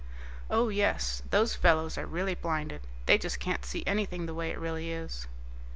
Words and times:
"Oh 0.49 0.69
yes. 0.69 1.21
Those 1.29 1.53
fellows 1.53 1.95
are 1.95 2.07
really 2.07 2.33
blinded. 2.33 2.81
They 3.05 3.19
just 3.19 3.39
can't 3.39 3.63
see 3.63 3.83
anything 3.85 4.25
the 4.25 4.33
way 4.33 4.49
it 4.49 4.57
really 4.57 4.89
is." 4.91 5.27